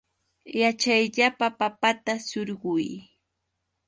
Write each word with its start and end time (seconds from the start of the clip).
Yaćhayllapa 0.59 1.47
papata 1.59 2.13
surquy. 2.27 2.87